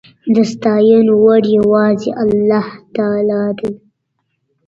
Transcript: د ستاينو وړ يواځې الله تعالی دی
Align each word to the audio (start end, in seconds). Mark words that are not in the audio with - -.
د 0.33 0.35
ستاينو 0.53 1.13
وړ 1.23 1.43
يواځې 1.57 2.09
الله 2.23 2.67
تعالی 2.95 3.43
دی 3.59 3.71